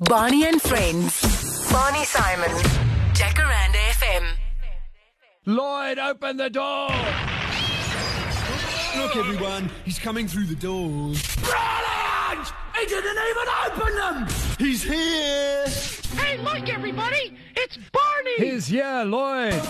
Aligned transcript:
Barney 0.00 0.44
and 0.44 0.60
Friends. 0.60 1.72
Barney 1.72 2.04
Simon. 2.04 2.50
Jacaranda 3.14 3.78
FM. 3.92 4.36
Lloyd, 5.46 5.98
open 5.98 6.36
the 6.36 6.50
door! 6.50 6.90
Look, 8.94 9.16
everyone, 9.16 9.70
he's 9.86 9.98
coming 9.98 10.28
through 10.28 10.44
the 10.44 10.54
doors. 10.54 11.36
Brilliant! 11.36 12.52
He 12.78 12.84
didn't 12.84 13.16
even 13.30 13.48
open 13.64 13.96
them! 13.96 14.26
He's 14.58 14.82
here! 14.82 15.66
Hey, 16.20 16.36
look, 16.42 16.68
everybody! 16.68 17.38
It's 17.56 17.78
Barney! 17.90 18.50
He's 18.50 18.66
here, 18.66 19.02
Lloyd. 19.02 19.62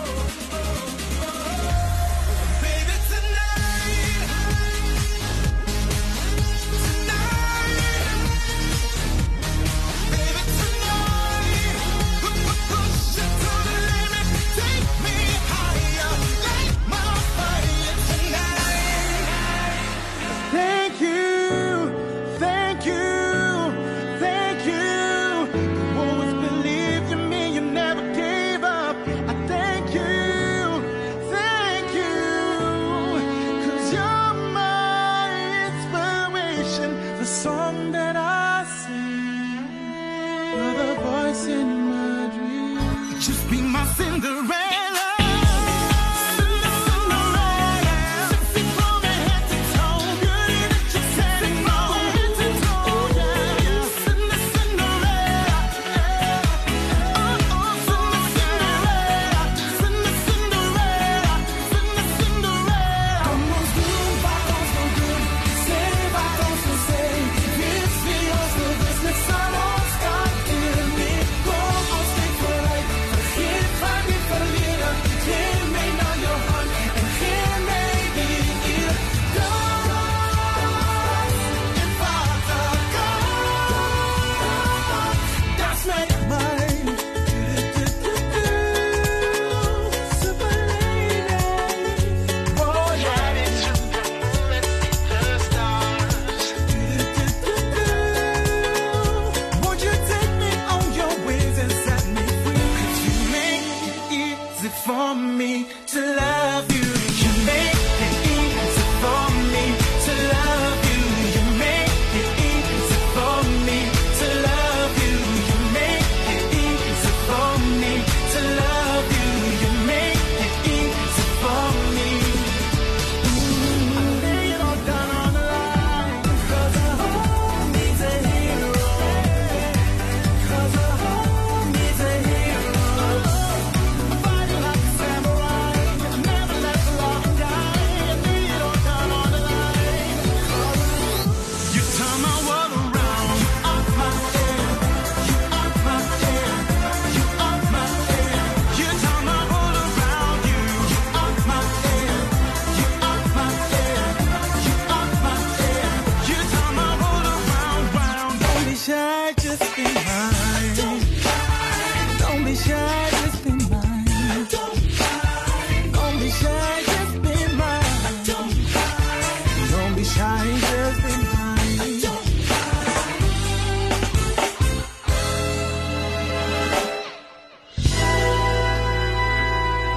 Inspiration, 36.66 37.18
the 37.18 37.24
song 37.24 37.92
that 37.92 38.16
I 38.16 38.64
sing, 38.64 39.66
the 40.76 40.94
voice 41.00 41.46
in 41.46 41.90
my 41.90 42.30
dream. 42.34 43.20
Just 43.20 43.48
be 43.50 43.60
my 43.62 43.84
Cinderella. 43.84 44.85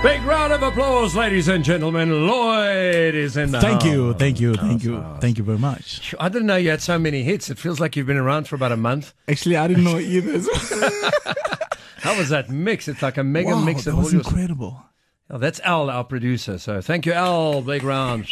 Big 0.02 0.24
round 0.24 0.54
of 0.54 0.64
applause, 0.64 1.14
ladies 1.14 1.50
and 1.50 1.62
gentlemen. 1.62 2.26
Lloyd 2.26 3.16
is 3.16 3.36
in 3.36 3.52
the 3.52 3.60
Thank 3.60 3.82
house. 3.82 3.92
you, 3.92 4.14
thank 4.14 4.40
you, 4.40 4.56
thank 4.56 4.82
you, 4.82 5.04
thank 5.20 5.38
you 5.38 5.44
very 5.44 5.58
much. 5.58 6.16
I 6.18 6.30
didn't 6.30 6.48
know 6.48 6.56
you 6.56 6.70
had 6.70 6.82
so 6.82 6.98
many 6.98 7.24
hits. 7.24 7.50
It 7.50 7.58
feels 7.58 7.82
like 7.82 7.98
you've 7.98 8.08
been 8.08 8.16
around 8.16 8.48
for 8.48 8.56
about 8.56 8.72
a 8.72 8.78
month. 8.78 9.14
Actually, 9.28 9.58
I 9.58 9.68
didn't 9.68 9.84
know 9.84 10.00
either. 10.00 10.40
How 11.98 12.18
was 12.18 12.30
that 12.30 12.50
mix? 12.50 12.88
It's 12.88 13.02
like 13.02 13.18
a 13.18 13.26
mega 13.26 13.50
wow, 13.50 13.62
mix 13.66 13.84
that 13.84 13.92
of 13.92 13.98
all 13.98 14.04
was 14.04 14.14
your. 14.14 14.22
incredible. 14.22 14.82
Oh, 15.30 15.38
that's 15.38 15.60
Al, 15.62 15.90
our 15.90 16.06
producer. 16.06 16.58
So 16.60 16.80
thank 16.80 17.06
you, 17.06 17.12
Al. 17.12 17.62
Big 17.62 17.84
round. 17.84 18.26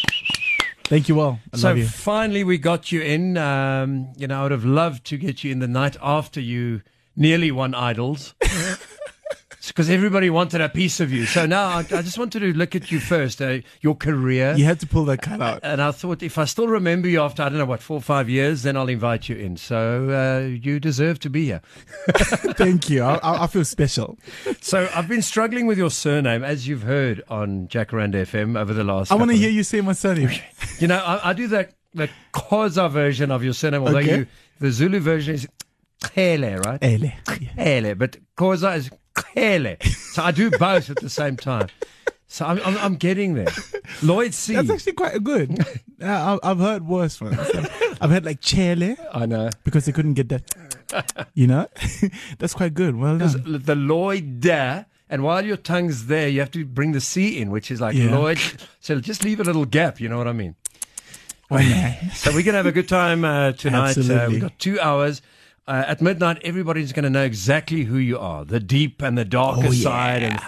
Thank 0.85 1.09
you 1.09 1.19
all. 1.19 1.39
I 1.53 1.57
so 1.57 1.67
love 1.67 1.77
you. 1.79 1.85
finally, 1.87 2.45
we 2.45 2.57
got 2.59 2.93
you 2.93 3.01
in. 3.01 3.35
Um, 3.37 4.13
you 4.15 4.25
know, 4.27 4.39
I 4.39 4.43
would 4.43 4.51
have 4.51 4.63
loved 4.65 5.03
to 5.07 5.17
get 5.17 5.43
you 5.43 5.51
in 5.51 5.59
the 5.59 5.67
night 5.67 5.97
after 6.01 6.39
you 6.39 6.81
nearly 7.17 7.51
won 7.51 7.75
Idols. 7.75 8.35
Because 9.67 9.89
everybody 9.89 10.29
wanted 10.29 10.61
a 10.61 10.69
piece 10.69 10.99
of 10.99 11.11
you. 11.11 11.25
So 11.25 11.45
now 11.45 11.65
I, 11.67 11.79
I 11.79 12.01
just 12.01 12.17
wanted 12.17 12.39
to 12.39 12.53
look 12.53 12.75
at 12.75 12.91
you 12.91 12.99
first, 12.99 13.41
uh, 13.41 13.59
your 13.81 13.95
career. 13.95 14.53
You 14.55 14.65
had 14.65 14.79
to 14.81 14.87
pull 14.87 15.05
that 15.05 15.21
cut 15.21 15.41
out. 15.41 15.59
And 15.63 15.81
I 15.81 15.91
thought 15.91 16.23
if 16.23 16.37
I 16.37 16.45
still 16.45 16.67
remember 16.67 17.07
you 17.07 17.21
after, 17.21 17.43
I 17.43 17.49
don't 17.49 17.57
know, 17.57 17.65
what, 17.65 17.81
four 17.81 17.97
or 17.97 18.01
five 18.01 18.29
years, 18.29 18.63
then 18.63 18.77
I'll 18.77 18.89
invite 18.89 19.29
you 19.29 19.35
in. 19.35 19.57
So 19.57 20.09
uh, 20.09 20.47
you 20.47 20.79
deserve 20.79 21.19
to 21.21 21.29
be 21.29 21.45
here. 21.45 21.61
Thank 22.57 22.89
you. 22.89 23.03
I, 23.03 23.43
I 23.43 23.47
feel 23.47 23.65
special. 23.65 24.17
So 24.61 24.89
I've 24.95 25.07
been 25.07 25.21
struggling 25.21 25.67
with 25.67 25.77
your 25.77 25.91
surname, 25.91 26.43
as 26.43 26.67
you've 26.67 26.83
heard 26.83 27.21
on 27.29 27.67
Jacaranda 27.67 28.21
FM 28.23 28.57
over 28.59 28.73
the 28.73 28.83
last 28.83 29.11
I 29.11 29.15
want 29.15 29.31
to 29.31 29.37
hear 29.37 29.49
of- 29.49 29.55
you 29.55 29.63
say 29.63 29.81
my 29.81 29.93
surname. 29.93 30.29
You 30.79 30.87
know, 30.87 30.97
I, 30.97 31.29
I 31.29 31.33
do 31.33 31.47
the, 31.47 31.69
the 31.93 32.09
Xhosa 32.33 32.89
version 32.89 33.31
of 33.31 33.43
your 33.43 33.53
surname, 33.53 33.81
although 33.83 33.97
Okay. 33.97 34.17
you, 34.19 34.27
the 34.59 34.71
Zulu 34.71 34.99
version 34.99 35.35
is 35.35 35.47
Khele, 36.01 36.63
right? 36.63 36.79
Ele. 36.83 37.11
Khele, 37.25 37.97
but 37.97 38.17
Xhosa 38.37 38.75
is 38.77 38.89
Khele. 39.17 39.81
So 40.13 40.23
I 40.23 40.31
do 40.31 40.49
both 40.51 40.89
at 40.89 40.97
the 40.97 41.09
same 41.09 41.35
time. 41.37 41.67
So 42.29 42.45
I'm, 42.45 42.59
I'm, 42.65 42.77
I'm 42.77 42.95
getting 42.95 43.35
there. 43.35 43.47
Lloyd 44.03 44.33
C. 44.33 44.53
That's 44.53 44.69
actually 44.69 44.93
quite 44.93 45.23
good. 45.23 45.57
I- 46.01 46.37
I've 46.43 46.59
heard 46.59 46.85
worse 46.85 47.21
ones. 47.21 47.37
I've 48.01 48.09
heard 48.09 48.25
like 48.25 48.41
Chele 48.41 48.97
I 49.13 49.25
know. 49.25 49.49
because 49.63 49.85
they 49.85 49.91
couldn't 49.93 50.15
get 50.15 50.29
that. 50.29 51.27
You 51.33 51.47
know, 51.47 51.67
that's 52.37 52.53
quite 52.53 52.73
good. 52.73 52.95
Well 52.95 53.17
Because 53.17 53.35
done. 53.35 53.61
the 53.63 53.75
Lloyd 53.75 54.39
da, 54.41 54.83
and 55.09 55.23
while 55.23 55.45
your 55.45 55.57
tongue's 55.57 56.07
there, 56.07 56.27
you 56.27 56.39
have 56.41 56.51
to 56.51 56.65
bring 56.65 56.91
the 56.91 57.01
C 57.01 57.39
in, 57.41 57.49
which 57.49 57.71
is 57.71 57.79
like 57.81 57.95
Yeah. 57.95 58.15
Lloyd. 58.15 58.39
So 58.81 58.99
just 58.99 59.23
leave 59.23 59.39
a 59.39 59.43
little 59.43 59.65
gap, 59.65 59.99
you 60.01 60.09
know 60.09 60.17
what 60.17 60.27
I 60.27 60.33
mean? 60.33 60.55
Oh, 61.49 61.57
yeah. 61.59 62.09
So 62.11 62.31
we're 62.31 62.43
going 62.43 62.53
to 62.53 62.57
have 62.57 62.65
a 62.65 62.71
good 62.73 62.89
time 62.89 63.23
uh, 63.23 63.53
tonight. 63.53 63.95
Uh, 63.97 63.99
Absolutely. 64.01 64.27
we've 64.33 64.41
got 64.41 64.59
two 64.59 64.79
hours. 64.81 65.21
Uh, 65.67 65.83
at 65.87 66.01
midnight, 66.01 66.37
everybody's 66.43 66.93
going 66.93 67.03
to 67.03 67.09
know 67.09 67.23
exactly 67.23 67.83
who 67.83 67.97
you 67.97 68.17
are, 68.17 68.45
the 68.45 68.59
deep 68.59 69.01
and 69.01 69.17
the 69.17 69.25
darker 69.25 69.67
Oh, 69.67 69.71
yeah. 69.71 69.83
side. 69.83 70.23
And 70.23 70.39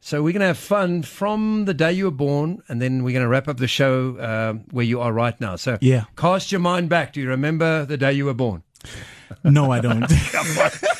so 0.00 0.22
we're 0.22 0.32
going 0.32 0.40
to 0.40 0.46
have 0.46 0.56
fun 0.58 1.02
from 1.02 1.66
the 1.66 1.74
day 1.74 1.92
you 1.92 2.06
were 2.06 2.10
born, 2.10 2.62
and 2.68 2.80
then 2.80 3.04
we're 3.04 3.12
going 3.12 3.22
to 3.24 3.28
wrap 3.28 3.48
up 3.48 3.58
the 3.58 3.68
show 3.68 4.16
uh, 4.16 4.54
where 4.70 4.84
you 4.84 5.00
are 5.00 5.12
right 5.12 5.38
now. 5.40 5.56
So 5.56 5.76
Yeah. 5.82 6.04
cast 6.16 6.50
your 6.52 6.60
mind 6.60 6.88
back. 6.88 7.12
Do 7.12 7.20
you 7.20 7.28
remember 7.28 7.84
the 7.84 7.98
day 7.98 8.14
you 8.14 8.24
were 8.24 8.34
born? 8.34 8.62
No, 9.44 9.70
I 9.70 9.80
don't. 9.80 10.06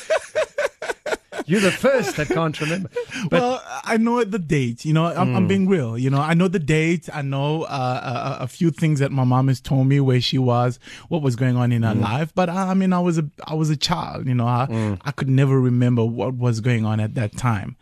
You're 1.45 1.61
the 1.61 1.71
first 1.71 2.15
that 2.17 2.27
can't 2.27 2.59
remember. 2.59 2.89
But 3.29 3.41
well, 3.41 3.63
I 3.83 3.97
know 3.97 4.23
the 4.23 4.39
date. 4.39 4.85
You 4.85 4.93
know, 4.93 5.05
I'm, 5.05 5.35
I'm 5.35 5.43
hmm. 5.43 5.47
being 5.47 5.67
real. 5.67 5.97
You 5.97 6.09
know, 6.09 6.19
I 6.19 6.33
know 6.33 6.47
the 6.47 6.59
date. 6.59 7.09
I 7.13 7.21
know 7.21 7.63
uh, 7.63 8.37
a, 8.39 8.43
a 8.43 8.47
few 8.47 8.71
things 8.71 8.99
that 8.99 9.11
my 9.11 9.23
mom 9.23 9.47
has 9.47 9.61
told 9.61 9.87
me 9.87 9.99
where 9.99 10.19
she 10.19 10.37
was, 10.37 10.79
what 11.09 11.21
was 11.21 11.35
going 11.35 11.55
on 11.55 11.71
in 11.71 11.83
her 11.83 11.93
hmm. 11.93 12.01
life. 12.01 12.33
But 12.35 12.49
I, 12.49 12.71
I 12.71 12.73
mean, 12.73 12.93
I 12.93 12.99
was 12.99 13.17
a 13.17 13.29
I 13.45 13.53
was 13.53 13.69
a 13.69 13.77
child. 13.77 14.27
You 14.27 14.35
know, 14.35 14.47
I, 14.47 14.65
hmm. 14.65 14.93
I 15.01 15.11
could 15.11 15.29
never 15.29 15.59
remember 15.59 16.03
what 16.03 16.35
was 16.35 16.59
going 16.59 16.85
on 16.85 16.99
at 16.99 17.15
that 17.15 17.37
time. 17.37 17.77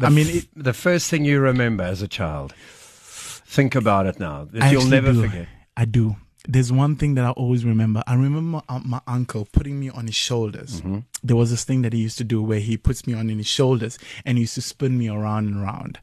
I 0.00 0.08
mean, 0.08 0.26
it, 0.28 0.46
the 0.56 0.72
first 0.72 1.10
thing 1.10 1.24
you 1.24 1.40
remember 1.40 1.84
as 1.84 2.00
a 2.02 2.08
child, 2.08 2.54
think 2.56 3.74
about 3.74 4.06
it 4.06 4.18
now. 4.18 4.48
That 4.52 4.72
you'll 4.72 4.86
never 4.86 5.12
do. 5.12 5.22
forget. 5.22 5.48
I 5.76 5.84
do. 5.84 6.16
There's 6.48 6.72
one 6.72 6.96
thing 6.96 7.14
that 7.14 7.24
I 7.24 7.30
always 7.30 7.64
remember. 7.64 8.02
I 8.06 8.14
remember 8.14 8.62
my, 8.68 8.78
my 8.84 9.00
uncle 9.06 9.46
putting 9.52 9.78
me 9.78 9.90
on 9.90 10.06
his 10.06 10.16
shoulders. 10.16 10.80
Mm-hmm. 10.80 10.98
There 11.22 11.36
was 11.36 11.50
this 11.50 11.64
thing 11.64 11.82
that 11.82 11.92
he 11.92 12.00
used 12.00 12.18
to 12.18 12.24
do 12.24 12.42
where 12.42 12.58
he 12.58 12.76
puts 12.76 13.06
me 13.06 13.14
on 13.14 13.28
his 13.28 13.46
shoulders 13.46 13.98
and 14.24 14.38
he 14.38 14.42
used 14.42 14.54
to 14.56 14.62
spin 14.62 14.98
me 14.98 15.08
around 15.08 15.46
and 15.46 15.62
around. 15.62 16.00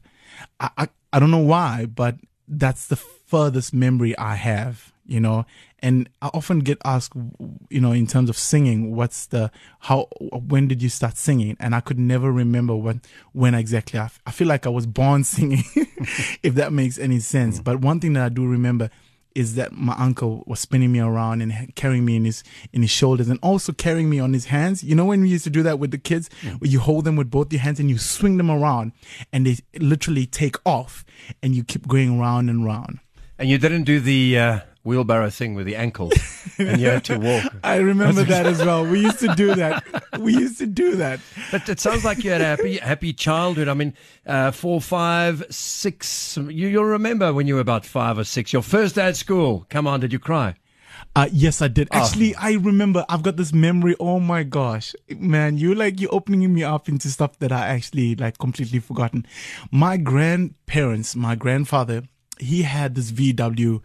I, 0.58 0.70
I, 0.78 0.88
I 1.12 1.18
don't 1.18 1.30
know 1.30 1.38
why, 1.38 1.86
but 1.86 2.16
that's 2.48 2.86
the 2.86 2.96
furthest 2.96 3.72
memory 3.72 4.16
I 4.18 4.34
have, 4.34 4.92
you 5.06 5.20
know. 5.20 5.46
And 5.78 6.08
I 6.20 6.30
often 6.34 6.58
get 6.58 6.78
asked, 6.84 7.14
you 7.70 7.80
know, 7.80 7.92
in 7.92 8.06
terms 8.06 8.28
of 8.28 8.36
singing, 8.36 8.94
what's 8.94 9.26
the 9.26 9.50
how? 9.80 10.08
When 10.20 10.68
did 10.68 10.82
you 10.82 10.88
start 10.88 11.16
singing? 11.16 11.56
And 11.58 11.74
I 11.74 11.80
could 11.80 11.98
never 11.98 12.30
remember 12.30 12.76
when 12.76 13.00
when 13.32 13.54
exactly. 13.54 13.98
I, 13.98 14.04
f- 14.04 14.20
I 14.26 14.30
feel 14.30 14.48
like 14.48 14.66
I 14.66 14.70
was 14.70 14.86
born 14.86 15.24
singing, 15.36 15.64
if 16.42 16.54
that 16.54 16.72
makes 16.72 16.98
any 16.98 17.20
sense. 17.20 17.60
But 17.60 17.80
one 17.80 18.00
thing 18.00 18.12
that 18.14 18.24
I 18.24 18.28
do 18.28 18.46
remember 18.46 18.90
is 19.34 19.54
that 19.54 19.72
my 19.72 19.94
uncle 19.98 20.42
was 20.46 20.60
spinning 20.60 20.92
me 20.92 21.00
around 21.00 21.42
and 21.42 21.74
carrying 21.74 22.04
me 22.04 22.16
in 22.16 22.24
his 22.24 22.42
in 22.72 22.82
his 22.82 22.90
shoulders 22.90 23.28
and 23.28 23.38
also 23.42 23.72
carrying 23.72 24.10
me 24.10 24.18
on 24.18 24.32
his 24.32 24.46
hands. 24.46 24.82
You 24.82 24.94
know 24.94 25.04
when 25.04 25.22
we 25.22 25.28
used 25.28 25.44
to 25.44 25.50
do 25.50 25.62
that 25.62 25.78
with 25.78 25.90
the 25.90 25.98
kids, 25.98 26.28
where 26.58 26.70
you 26.70 26.80
hold 26.80 27.04
them 27.04 27.16
with 27.16 27.30
both 27.30 27.52
your 27.52 27.62
hands 27.62 27.80
and 27.80 27.90
you 27.90 27.98
swing 27.98 28.36
them 28.36 28.50
around, 28.50 28.92
and 29.32 29.46
they 29.46 29.58
literally 29.78 30.26
take 30.26 30.56
off, 30.64 31.04
and 31.42 31.54
you 31.54 31.64
keep 31.64 31.86
going 31.86 32.18
round 32.18 32.50
and 32.50 32.64
round. 32.64 32.98
And 33.38 33.48
you 33.48 33.56
didn't 33.56 33.84
do 33.84 34.00
the 34.00 34.38
uh, 34.38 34.60
wheelbarrow 34.84 35.30
thing 35.30 35.54
with 35.54 35.66
the 35.66 35.76
ankles, 35.76 36.14
and 36.58 36.80
you 36.80 36.88
had 36.88 37.04
to 37.04 37.18
walk. 37.18 37.54
I 37.62 37.76
remember 37.76 38.22
that 38.24 38.46
as 38.46 38.58
well. 38.64 38.86
We 38.86 39.00
used 39.00 39.18
to 39.20 39.34
do 39.34 39.54
that. 39.54 39.84
We 40.18 40.34
used 40.34 40.58
to 40.58 40.66
do 40.66 40.96
that. 40.96 41.20
But 41.50 41.68
it 41.68 41.80
sounds 41.80 42.04
like 42.04 42.24
you 42.24 42.30
had 42.30 42.40
a 42.40 42.44
happy, 42.44 42.78
happy 42.78 43.12
childhood. 43.12 43.68
I 43.68 43.74
mean, 43.74 43.94
uh, 44.26 44.50
four, 44.50 44.80
five, 44.80 45.44
six. 45.50 46.36
You, 46.36 46.68
you'll 46.68 46.84
remember 46.84 47.32
when 47.32 47.46
you 47.46 47.54
were 47.54 47.60
about 47.60 47.84
five 47.84 48.18
or 48.18 48.24
six. 48.24 48.52
Your 48.52 48.62
first 48.62 48.94
day 48.94 49.06
at 49.06 49.16
school. 49.16 49.66
Come 49.68 49.86
on, 49.86 50.00
did 50.00 50.12
you 50.12 50.18
cry? 50.18 50.56
Uh, 51.16 51.28
yes, 51.32 51.60
I 51.60 51.68
did. 51.68 51.88
Actually, 51.90 52.34
I 52.36 52.52
remember. 52.52 53.04
I've 53.08 53.22
got 53.22 53.36
this 53.36 53.52
memory. 53.52 53.96
Oh 53.98 54.20
my 54.20 54.44
gosh, 54.44 54.94
man! 55.08 55.58
You 55.58 55.74
like 55.74 56.00
you're 56.00 56.14
opening 56.14 56.52
me 56.54 56.62
up 56.62 56.88
into 56.88 57.08
stuff 57.08 57.38
that 57.40 57.50
I 57.50 57.66
actually 57.66 58.14
like 58.14 58.38
completely 58.38 58.78
forgotten. 58.78 59.26
My 59.72 59.96
grandparents, 59.96 61.16
my 61.16 61.34
grandfather, 61.34 62.04
he 62.38 62.62
had 62.62 62.94
this 62.94 63.10
VW 63.10 63.80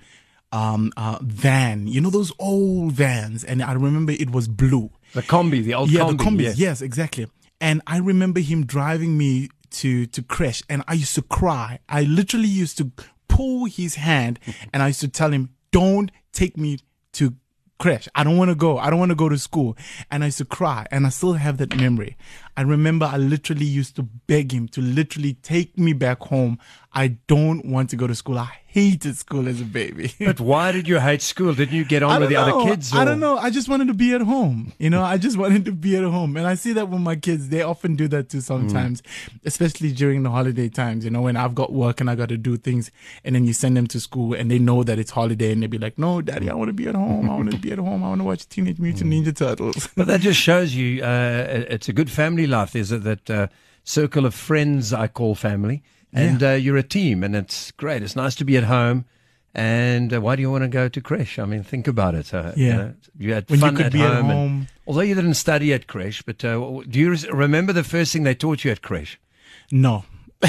um, 0.56 0.94
uh, 0.96 1.20
van. 1.22 1.88
You 1.88 2.00
know 2.00 2.10
those 2.10 2.32
old 2.40 2.94
vans, 2.94 3.44
and 3.44 3.62
I 3.62 3.74
remember 3.74 4.14
it 4.14 4.30
was 4.32 4.48
blue. 4.48 4.90
The 5.14 5.22
combi, 5.22 5.64
the 5.64 5.74
old 5.74 5.92
yeah, 5.92 6.02
combi. 6.02 6.18
the 6.18 6.24
combis. 6.24 6.42
yes. 6.44 6.58
Yes. 6.58 6.82
exactly. 6.82 7.28
And 7.60 7.82
I 7.86 7.98
remember 7.98 8.40
him 8.40 8.66
driving 8.66 9.18
me 9.18 9.50
to 9.72 10.06
to 10.08 10.24
Creche, 10.24 10.64
and 10.70 10.84
I 10.88 10.94
used 10.94 11.16
to 11.16 11.22
cry. 11.22 11.80
I 11.90 12.04
literally 12.04 12.48
used 12.48 12.78
to 12.78 12.92
pull 13.28 13.66
his 13.66 13.96
hand, 13.96 14.40
and 14.74 14.82
I 14.82 14.88
used 14.88 15.02
to 15.02 15.10
tell 15.10 15.32
him, 15.32 15.50
"Don't 15.72 16.10
take 16.32 16.58
me 16.58 16.80
to 17.14 17.36
Creche. 17.78 18.08
I 18.16 18.24
don't 18.24 18.38
want 18.38 18.50
to 18.50 18.56
go. 18.56 18.78
I 18.78 18.90
don't 18.90 19.00
want 19.00 19.12
to 19.12 19.16
go 19.16 19.28
to 19.28 19.38
school." 19.38 19.76
And 20.10 20.24
I 20.24 20.28
used 20.28 20.38
to 20.38 20.46
cry, 20.46 20.88
and 20.90 21.06
I 21.06 21.10
still 21.10 21.34
have 21.34 21.58
that 21.58 21.76
memory. 21.76 22.16
I 22.56 22.62
remember 22.62 23.06
I 23.06 23.18
literally 23.18 23.66
used 23.66 23.98
to 23.98 24.04
beg 24.04 24.54
him 24.54 24.70
to 24.70 24.82
literally 24.82 25.34
take 25.34 25.78
me 25.78 25.92
back 25.92 26.22
home. 26.22 26.60
I 26.94 27.18
don't 27.28 27.66
want 27.66 27.90
to 27.90 27.98
go 27.98 28.08
to 28.08 28.16
school. 28.16 28.38
I 28.40 28.60
hated 28.76 29.16
school 29.16 29.48
as 29.48 29.62
a 29.62 29.66
baby. 29.66 30.14
But 30.20 30.42
why 30.42 30.74
did 30.74 30.86
you 30.86 31.00
hate 31.00 31.22
school? 31.22 31.54
Didn't 31.54 31.76
you 31.76 31.86
get 31.86 32.04
on 32.04 32.20
with 32.20 32.28
the 32.30 32.36
don't 32.36 32.50
other 32.50 32.58
know. 32.60 32.66
kids? 32.66 32.94
I 32.94 33.06
don't 33.06 33.22
know. 33.22 33.38
I 33.38 33.50
just 33.50 33.70
wanted 33.70 33.88
to 33.88 33.94
be 33.94 34.14
at 34.14 34.20
home. 34.22 34.74
You 34.80 34.90
know, 34.90 35.02
I 35.02 35.18
just 35.18 35.38
wanted 35.44 35.64
to 35.66 35.72
be 35.72 35.96
at 35.96 36.04
home. 36.04 36.36
And 36.36 36.46
I 36.46 36.56
see 36.56 36.74
that 36.74 36.90
with 36.90 37.00
my 37.00 37.16
kids. 37.16 37.48
They 37.48 37.62
often 37.62 37.96
do 37.96 38.10
that 38.10 38.28
too 38.28 38.42
sometimes, 38.42 39.02
especially 39.46 39.94
during 39.94 40.24
the 40.24 40.30
holiday 40.30 40.68
times. 40.68 41.06
You 41.06 41.12
know, 41.12 41.22
when 41.22 41.38
I've 41.38 41.56
got 41.56 41.72
work 41.72 42.02
and 42.02 42.10
I 42.10 42.16
got 42.16 42.28
to 42.30 42.38
do 42.38 42.58
things 42.58 42.92
and 43.24 43.34
then 43.34 43.46
you 43.46 43.54
send 43.54 43.78
them 43.78 43.88
to 43.88 44.00
school 44.02 44.34
and 44.34 44.52
they 44.52 44.60
know 44.60 44.84
that 44.84 45.00
it's 45.00 45.12
holiday 45.12 45.54
and 45.54 45.64
they 45.64 45.68
be 45.68 45.78
like, 45.78 45.98
no, 45.98 46.22
daddy, 46.22 46.50
I 46.50 46.54
want 46.54 46.68
to 46.68 46.74
be 46.74 46.88
at 46.90 46.96
home. 46.96 47.30
I 47.30 47.36
want 47.36 47.52
to 47.52 47.58
be 47.58 47.72
at 47.72 47.80
home. 47.80 48.04
I 48.04 48.10
want 48.10 48.20
to 48.20 48.26
watch 48.26 48.50
Teenage 48.50 48.80
Mutant 48.80 49.10
Ninja 49.12 49.34
Turtles. 49.34 49.88
But 49.96 50.08
that 50.08 50.20
just 50.20 50.40
shows 50.40 50.76
you 50.76 51.02
uh, 51.02 51.66
it's 51.76 51.88
a 51.88 51.94
good 51.94 52.12
family 52.12 52.46
life. 52.46 52.74
There's 52.74 52.92
a, 52.92 53.00
that 53.00 53.30
uh, 53.30 53.48
circle 53.86 54.26
of 54.26 54.34
friends 54.36 54.92
I 54.92 55.08
call 55.08 55.36
family, 55.36 55.84
and 56.16 56.42
uh, 56.42 56.52
you're 56.52 56.78
a 56.78 56.84
team, 56.84 57.24
and 57.24 57.36
it's 57.36 57.72
great. 57.72 58.02
It's 58.02 58.16
nice 58.16 58.34
to 58.36 58.46
be 58.46 58.58
at 58.58 58.64
home. 58.64 59.06
And 59.58 60.14
uh, 60.14 60.20
why 60.20 60.36
do 60.36 60.42
you 60.42 60.52
want 60.52 60.64
to 60.64 60.68
go 60.68 60.90
to 60.90 61.00
Creche? 61.02 61.40
I 61.40 61.46
mean, 61.46 61.64
think 61.64 61.88
about 61.88 62.14
it. 62.16 62.34
Uh, 62.34 62.52
you, 62.58 62.66
Yeah. 62.68 62.76
know, 62.78 62.94
you 63.18 63.34
had 63.34 63.50
When 63.50 63.60
you 63.60 63.66
fun 63.66 63.76
could 63.78 63.86
at 63.86 63.94
be 63.94 64.02
at 64.02 64.14
home. 64.14 64.30
and- 64.30 64.68
although 64.88 65.02
you 65.02 65.16
didn't 65.16 65.36
study 65.36 65.74
at 65.74 65.88
Creche, 65.88 66.24
but 66.26 66.44
uh, 66.44 66.58
do 66.90 67.00
you 67.00 67.12
res- 67.12 67.30
remember 67.30 67.72
the 67.74 67.84
first 67.84 68.12
thing 68.12 68.24
they 68.24 68.36
taught 68.36 68.66
you 68.66 68.72
at 68.72 68.82
Creche? 68.82 69.18
No. 69.72 70.04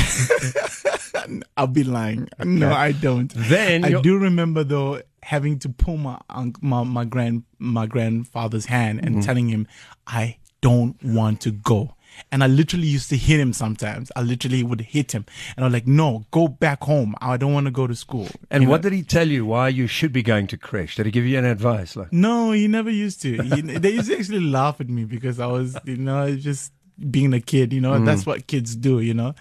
I'll 1.57 1.67
be 1.67 1.85
lying. 1.85 2.29
No, 2.45 2.73
I 2.73 2.93
don't. 2.93 3.33
Then 3.35 3.85
I 3.85 4.01
do 4.01 4.19
remember 4.19 4.63
though 4.65 5.03
having 5.23 5.59
to 5.61 5.69
pull 5.69 5.97
my 5.97 6.19
my 6.61 6.83
my 6.85 7.05
grand 7.05 7.45
my 7.59 7.87
grandfather's 7.87 8.67
hand 8.67 9.01
and 9.03 9.23
telling 9.23 9.49
him 9.49 9.67
I 10.07 10.37
don't 10.61 11.03
want 11.03 11.41
to 11.43 11.51
go. 11.51 11.95
And 12.33 12.43
I 12.43 12.47
literally 12.47 12.87
used 12.87 13.11
to 13.11 13.17
hit 13.17 13.39
him 13.39 13.53
sometimes. 13.53 14.11
I 14.17 14.23
literally 14.23 14.63
would 14.63 14.81
hit 14.81 15.13
him, 15.13 15.27
and 15.57 15.65
I 15.65 15.69
was 15.69 15.73
like, 15.75 15.87
"No, 15.87 16.25
go 16.31 16.49
back 16.49 16.83
home. 16.85 17.15
I 17.21 17.37
don't 17.37 17.53
want 17.53 17.67
to 17.67 17.71
go 17.71 17.87
to 17.87 17.95
school." 17.95 18.29
And 18.51 18.63
You 18.65 18.69
what 18.69 18.83
know? 18.83 18.91
did 18.91 18.97
he 18.97 19.03
tell 19.03 19.29
you 19.29 19.45
why 19.45 19.69
you 19.69 19.87
should 19.87 20.13
be 20.13 20.23
going 20.23 20.47
to 20.49 20.57
Creche? 20.57 20.97
Did 20.97 21.07
he 21.07 21.13
give 21.13 21.27
you 21.27 21.37
any 21.39 21.49
advice? 21.49 21.95
Like, 21.95 22.13
No, 22.13 22.53
he 22.53 22.69
never 22.69 22.91
used 22.91 23.21
to. 23.23 23.43
He, 23.43 23.61
they 23.61 23.91
used 23.91 24.09
to 24.11 24.19
actually 24.19 24.41
laugh 24.59 24.81
at 24.81 24.89
me 24.89 25.05
because 25.05 25.39
I 25.39 25.47
was, 25.47 25.77
you 25.85 25.97
know, 25.97 26.35
just 26.37 26.73
being 27.11 27.35
a 27.35 27.41
kid. 27.41 27.73
You 27.73 27.83
know, 27.83 27.93
mm. 27.93 28.07
that's 28.07 28.25
what 28.25 28.47
kids 28.47 28.75
do. 28.75 29.01
You 29.01 29.13
know, 29.15 29.35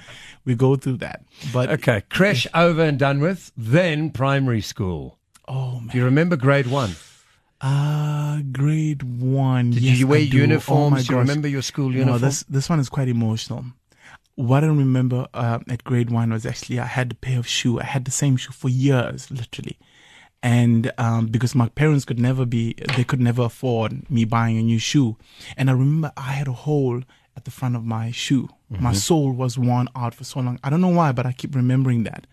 we 0.43 0.55
go 0.55 0.75
through 0.75 0.97
that. 0.97 1.23
But 1.53 1.69
okay, 1.69 2.03
Creche 2.09 2.45
over 2.53 2.83
and 2.83 2.99
done 2.99 3.19
with. 3.21 3.51
Then 3.55 4.09
primary 4.11 4.61
school. 4.61 5.17
oh 5.47 5.79
man. 5.79 5.89
Do 5.91 5.97
you 5.97 6.05
remember 6.05 6.35
grade 6.35 6.67
one? 6.67 6.91
Uh 7.61 8.41
grade 8.51 9.03
one. 9.03 9.71
Did 9.71 9.83
yes, 9.83 9.97
you 9.97 10.07
wear 10.07 10.19
I 10.19 10.25
do. 10.25 10.37
uniforms? 10.37 11.01
Oh 11.01 11.07
do 11.07 11.13
you 11.13 11.19
remember 11.19 11.47
your 11.47 11.61
school 11.61 11.91
uniforms? 11.93 12.21
No, 12.21 12.27
this 12.27 12.43
this 12.43 12.69
one 12.69 12.79
is 12.79 12.89
quite 12.89 13.07
emotional. 13.07 13.65
What 14.35 14.65
I 14.65 14.67
remember 14.67 15.27
uh, 15.33 15.59
at 15.69 15.85
grade 15.85 16.09
one 16.11 16.31
was 16.31 16.45
actually 16.45 16.79
I 16.79 16.85
had 16.85 17.13
a 17.13 17.15
pair 17.15 17.39
of 17.39 17.47
shoe. 17.47 17.79
I 17.79 17.85
had 17.85 18.03
the 18.03 18.11
same 18.11 18.35
shoe 18.35 18.51
for 18.51 18.67
years, 18.67 19.31
literally, 19.31 19.79
and 20.43 20.91
um, 20.97 21.27
because 21.27 21.55
my 21.55 21.69
parents 21.69 22.03
could 22.03 22.19
never 22.19 22.45
be, 22.45 22.75
they 22.97 23.05
could 23.05 23.21
never 23.21 23.43
afford 23.43 24.09
me 24.11 24.25
buying 24.25 24.57
a 24.57 24.61
new 24.61 24.77
shoe, 24.79 25.15
and 25.55 25.69
I 25.69 25.73
remember 25.73 26.11
I 26.17 26.33
had 26.33 26.49
a 26.49 26.51
hole 26.51 27.03
at 27.37 27.45
the 27.45 27.51
front 27.51 27.77
of 27.77 27.85
my 27.85 28.11
shoe. 28.11 28.49
My 28.69 28.93
sole 28.93 29.31
was 29.31 29.57
worn 29.57 29.87
out 29.95 30.15
for 30.15 30.23
so 30.23 30.39
long. 30.39 30.59
I 30.63 30.69
don't 30.69 30.81
know 30.81 30.89
why, 30.89 31.11
but 31.11 31.25
I 31.25 31.31
keep 31.31 31.55
remembering 31.55 32.03
that. 32.03 32.25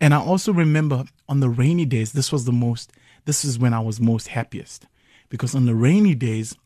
And 0.00 0.14
I 0.14 0.18
also 0.18 0.52
remember 0.52 1.04
on 1.28 1.40
the 1.40 1.48
rainy 1.48 1.84
days, 1.84 2.12
this 2.12 2.30
was 2.30 2.44
the 2.44 2.52
most, 2.52 2.92
this 3.24 3.44
is 3.44 3.58
when 3.58 3.74
I 3.74 3.80
was 3.80 4.00
most 4.00 4.28
happiest. 4.28 4.86
Because 5.28 5.54
on 5.54 5.66
the 5.66 5.74
rainy 5.74 6.14
days, 6.14 6.56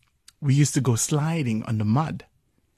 we 0.40 0.54
used 0.54 0.74
to 0.74 0.80
go 0.80 0.94
sliding 0.94 1.62
on 1.64 1.78
the 1.78 1.84
mud 1.84 2.24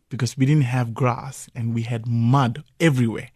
because 0.08 0.36
we 0.36 0.46
didn't 0.46 0.64
have 0.64 0.94
grass 0.94 1.48
and 1.54 1.74
we 1.74 1.82
had 1.82 2.06
mud 2.06 2.62
everywhere. 2.80 3.30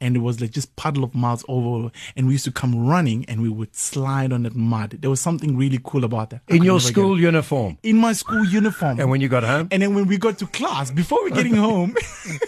And 0.00 0.16
it 0.16 0.18
was 0.18 0.40
like 0.40 0.50
just 0.50 0.74
puddle 0.76 1.04
of 1.04 1.14
mud 1.14 1.40
over, 1.48 1.90
and 2.14 2.26
we 2.26 2.34
used 2.34 2.44
to 2.44 2.52
come 2.52 2.86
running 2.86 3.24
and 3.26 3.40
we 3.40 3.48
would 3.48 3.74
slide 3.74 4.32
on 4.32 4.42
that 4.42 4.54
mud. 4.54 4.98
There 5.00 5.08
was 5.08 5.20
something 5.20 5.56
really 5.56 5.80
cool 5.82 6.04
about 6.04 6.30
that. 6.30 6.42
I 6.50 6.56
in 6.56 6.62
your 6.62 6.80
school 6.80 7.18
uniform. 7.18 7.78
in 7.82 7.96
my 7.98 8.12
school 8.12 8.44
uniform. 8.44 9.00
And 9.00 9.08
when 9.08 9.20
you 9.22 9.28
got 9.28 9.44
home? 9.44 9.68
And 9.70 9.82
then 9.82 9.94
when 9.94 10.06
we 10.06 10.18
got 10.18 10.38
to 10.40 10.46
class, 10.48 10.90
before 10.90 11.24
we 11.24 11.30
getting 11.30 11.54
home, 11.68 11.94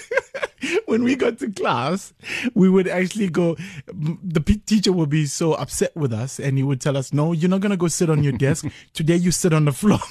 when 0.86 1.04
we 1.04 1.16
got 1.16 1.38
to 1.38 1.50
class, 1.50 2.12
we 2.54 2.68
would 2.68 2.88
actually 2.88 3.28
go. 3.28 3.56
The 3.86 4.40
p- 4.40 4.58
teacher 4.58 4.92
would 4.92 5.10
be 5.10 5.26
so 5.26 5.54
upset 5.54 5.94
with 5.96 6.12
us, 6.12 6.38
and 6.38 6.56
he 6.56 6.62
would 6.62 6.80
tell 6.80 6.96
us, 6.96 7.12
"No, 7.12 7.32
you're 7.32 7.50
not 7.50 7.60
gonna 7.60 7.76
go 7.76 7.88
sit 7.88 8.10
on 8.10 8.22
your 8.22 8.32
desk 8.32 8.66
today. 8.94 9.16
You 9.16 9.30
sit 9.30 9.52
on 9.52 9.64
the 9.64 9.72
floor." 9.72 9.98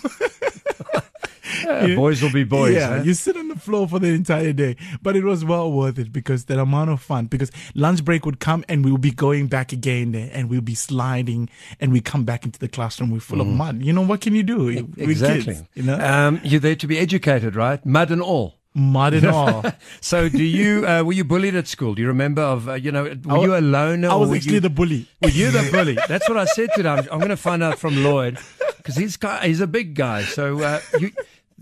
Uh, 1.67 1.95
boys 1.95 2.21
will 2.21 2.31
be 2.31 2.43
boys. 2.43 2.75
yeah, 2.75 2.97
huh? 2.97 3.03
you 3.03 3.13
sit 3.13 3.35
on 3.35 3.47
the 3.47 3.55
floor 3.55 3.87
for 3.87 3.97
the 3.97 4.07
entire 4.07 4.53
day. 4.53 4.75
But 5.01 5.15
it 5.15 5.23
was 5.23 5.43
well 5.43 5.71
worth 5.71 5.97
it 5.97 6.11
because 6.11 6.45
that 6.45 6.59
amount 6.59 6.91
of 6.91 7.01
fun. 7.01 7.25
Because 7.25 7.51
lunch 7.73 8.03
break 8.05 8.25
would 8.25 8.39
come 8.39 8.63
and 8.69 8.85
we 8.85 8.91
would 8.91 9.01
be 9.01 9.11
going 9.11 9.47
back 9.47 9.71
again 9.71 10.11
there 10.11 10.29
and 10.31 10.49
we'll 10.49 10.61
be 10.61 10.75
sliding 10.75 11.49
and 11.79 11.91
we 11.91 12.01
come 12.01 12.23
back 12.23 12.45
into 12.45 12.59
the 12.59 12.67
classroom. 12.67 13.09
We're 13.09 13.19
full 13.19 13.41
of 13.41 13.47
mud. 13.47 13.81
You 13.81 13.93
know, 13.93 14.01
what 14.03 14.21
can 14.21 14.35
you 14.35 14.43
do? 14.43 14.83
Mm. 14.83 14.97
exactly. 14.99 15.55
kids, 15.55 15.63
you 15.73 15.83
know, 15.83 15.97
um, 15.99 16.39
you're 16.43 16.59
there 16.59 16.75
to 16.75 16.87
be 16.87 16.99
educated, 16.99 17.55
right? 17.55 17.83
Mud 17.85 18.11
and 18.11 18.21
all. 18.21 18.55
Mud 18.75 19.13
and 19.15 19.25
all. 19.25 19.63
So, 20.01 20.29
do 20.29 20.43
you 20.43 20.85
uh, 20.85 21.01
were 21.03 21.13
you 21.13 21.23
bullied 21.23 21.55
at 21.55 21.67
school? 21.67 21.95
Do 21.95 22.01
you 22.03 22.07
remember 22.09 22.41
of 22.43 22.69
uh, 22.69 22.73
you 22.73 22.91
know 22.91 23.03
were 23.03 23.15
wa- 23.37 23.41
you 23.41 23.55
a 23.55 23.61
loner? 23.61 24.09
I 24.09 24.15
was 24.15 24.29
were 24.29 24.35
actually 24.35 24.55
you, 24.55 24.59
the 24.59 24.69
bully. 24.69 25.07
Were 25.21 25.29
you 25.29 25.49
the 25.49 25.67
bully? 25.71 25.97
That's 26.07 26.29
what 26.29 26.37
I 26.37 26.45
said 26.45 26.69
to 26.75 26.83
them. 26.83 26.99
I'm 27.11 27.19
going 27.19 27.29
to 27.29 27.37
find 27.37 27.63
out 27.63 27.79
from 27.79 28.03
Lloyd. 28.03 28.37
because 28.77 28.95
he's 28.95 29.17
guy, 29.17 29.47
he's 29.47 29.61
a 29.61 29.67
big 29.67 29.95
guy. 29.95 30.23
So 30.23 30.61
uh, 30.61 30.79
you 30.99 31.11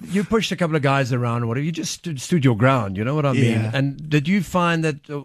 you 0.09 0.23
pushed 0.23 0.51
a 0.51 0.55
couple 0.55 0.75
of 0.75 0.81
guys 0.81 1.13
around 1.13 1.43
or 1.43 1.47
whatever. 1.47 1.63
You 1.63 1.71
just 1.71 1.93
stood, 1.93 2.19
stood 2.19 2.43
your 2.43 2.57
ground. 2.57 2.97
You 2.97 3.03
know 3.05 3.15
what 3.15 3.25
I 3.25 3.33
mean? 3.33 3.43
Yeah. 3.61 3.71
And 3.73 4.09
did 4.09 4.27
you 4.27 4.41
find 4.43 4.83
that? 4.83 5.09
Uh, 5.09 5.21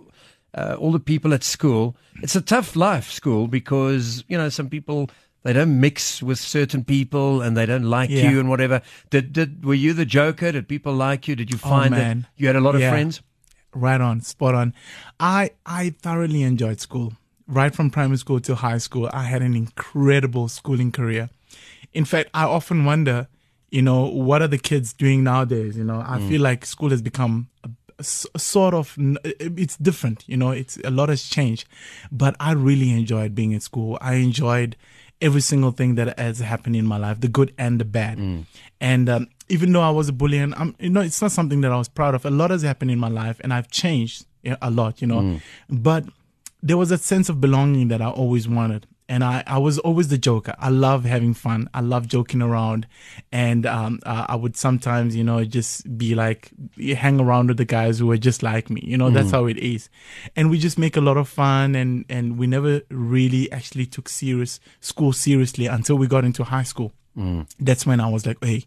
uh, 0.55 0.75
all 0.81 0.91
the 0.93 0.99
people 0.99 1.35
at 1.35 1.45
school, 1.45 1.95
it's 2.23 2.35
a 2.35 2.41
tough 2.41 2.75
life, 2.75 3.11
school, 3.11 3.47
because 3.49 4.25
you 4.29 4.37
know 4.37 4.49
some 4.49 4.69
people 4.69 5.11
they 5.43 5.53
don't 5.53 5.81
mix 5.81 6.23
with 6.23 6.39
certain 6.39 6.85
people 6.85 7.41
and 7.41 7.57
they 7.57 7.67
don't 7.67 7.85
like 7.85 8.11
Yeah. 8.11 8.31
you 8.31 8.41
and 8.41 8.49
whatever. 8.49 8.83
Did 9.11 9.33
did 9.33 9.65
were 9.65 9.75
you 9.75 9.93
the 9.93 10.05
joker? 10.05 10.53
Did 10.53 10.69
people 10.69 10.95
like 10.95 11.29
you? 11.29 11.37
Did 11.37 11.51
you 11.51 11.59
oh, 11.63 11.69
find 11.69 11.95
that 11.95 12.01
Oh, 12.01 12.09
man. 12.09 12.27
you 12.37 12.47
had 12.47 12.57
a 12.57 12.61
lot 12.61 12.75
of 12.75 12.81
Yeah. 12.81 12.91
friends? 12.91 13.23
Right 13.75 14.01
on, 14.01 14.21
spot 14.23 14.55
on. 14.55 14.75
I 15.21 15.51
I 15.65 15.91
thoroughly 16.03 16.43
enjoyed 16.43 16.81
school. 16.81 17.13
Right 17.47 17.75
from 17.75 17.91
primary 17.91 18.19
school 18.19 18.41
to 18.41 18.57
high 18.57 18.79
school, 18.79 19.09
I 19.13 19.23
had 19.23 19.43
an 19.43 19.55
incredible 19.55 20.49
schooling 20.49 20.93
career. 20.93 21.31
In 21.95 22.05
fact, 22.05 22.29
I 22.35 22.45
often 22.45 22.85
wonder, 22.85 23.29
you 23.71 23.81
know, 23.81 24.05
what 24.05 24.43
are 24.43 24.49
the 24.49 24.59
kids 24.59 24.93
doing 24.93 25.25
nowadays? 25.25 25.77
You 25.77 25.85
know, 25.85 26.03
I 26.07 26.19
mm. 26.19 26.29
feel 26.29 26.43
like 26.43 26.67
school 26.67 26.91
has 26.91 27.01
become 27.01 27.49
a, 27.65 27.71
a 27.99 28.05
a 28.35 28.39
sort 28.39 28.75
of 28.75 28.95
it's 29.25 29.77
different. 29.77 30.25
You 30.27 30.37
know, 30.37 30.51
it's 30.51 30.79
a 30.85 30.91
lot 30.91 31.09
has 31.09 31.23
changed, 31.29 31.67
but 32.13 32.37
I 32.39 32.53
really 32.53 32.91
enjoyed 32.91 33.35
being 33.35 33.55
at 33.55 33.63
school. 33.63 33.97
I 34.01 34.15
enjoyed 34.15 34.77
every 35.21 35.41
single 35.41 35.71
thing 35.73 35.97
that 35.97 36.19
has 36.19 36.39
happened 36.39 36.77
in 36.77 36.87
my 36.87 36.97
life, 36.97 37.21
the 37.21 37.29
good 37.29 37.53
and 37.59 37.81
the 37.81 37.85
bad. 37.85 38.19
Mm. 38.19 38.45
And 38.81 39.09
um, 39.09 39.29
even 39.49 39.73
though 39.73 39.83
I 39.83 39.91
was 39.91 40.09
a 40.09 40.13
bully, 40.13 40.39
and 40.39 40.55
I'm, 40.55 40.75
you 40.79 40.91
know, 40.91 41.01
it's 41.01 41.21
not 41.21 41.33
something 41.33 41.61
that 41.63 41.73
I 41.73 41.77
was 41.77 41.89
proud 41.89 42.15
of. 42.15 42.25
A 42.25 42.31
lot 42.31 42.51
has 42.51 42.63
happened 42.63 42.91
in 42.91 42.99
my 42.99 43.09
life, 43.09 43.41
and 43.43 43.53
I've 43.53 43.71
changed 43.71 44.27
eh, 44.45 44.57
a 44.61 44.71
lot, 44.71 45.01
you 45.01 45.07
know. 45.07 45.21
Mm. 45.21 45.43
But 45.69 46.05
there 46.63 46.77
was 46.77 46.91
a 46.91 46.99
sense 46.99 47.29
of 47.29 47.41
belonging 47.41 47.89
that 47.89 48.01
I 48.01 48.11
always 48.11 48.49
wanted. 48.49 48.87
And 49.11 49.25
I, 49.25 49.43
I 49.47 49.57
was 49.57 49.79
always 49.79 50.09
the 50.09 50.19
joker. 50.19 50.55
I 50.59 50.69
love 50.69 51.05
having 51.05 51.33
fun. 51.33 51.71
I 51.73 51.81
love 51.81 52.09
joking 52.09 52.43
around. 52.43 52.87
And 53.33 53.65
um, 53.65 54.01
uh, 54.05 54.27
I 54.29 54.37
would 54.37 54.55
sometimes, 54.55 55.17
you 55.17 55.25
know, 55.25 55.45
just 55.47 55.97
be 55.97 56.15
like, 56.15 56.51
hang 56.79 57.19
around 57.19 57.49
with 57.49 57.57
the 57.57 57.65
guys 57.65 57.99
who 57.99 58.07
were 58.09 58.19
just 58.19 58.43
like 58.43 58.69
me. 58.69 58.83
You 58.85 58.99
know, 58.99 59.09
that's 59.09 59.31
how 59.31 59.47
it 59.47 59.57
is. 59.57 59.89
And 60.37 60.51
we 60.51 60.59
just 60.59 60.79
make 60.79 60.97
a 60.97 61.01
lot 61.01 61.17
of 61.17 61.27
fun. 61.27 61.75
And, 61.75 62.05
and 62.11 62.37
we 62.39 62.47
never 62.47 62.83
really 62.91 63.51
actually 63.51 63.87
took 63.87 64.11
serious 64.11 64.61
school 64.81 65.15
seriously 65.15 65.67
until 65.67 65.97
we 65.97 66.07
got 66.07 66.25
into 66.25 66.45
high 66.45 66.65
school. 66.65 66.93
That's 67.59 67.87
when 67.87 68.01
I 68.01 68.09
was 68.09 68.27
like, 68.27 68.37
hey, 68.45 68.65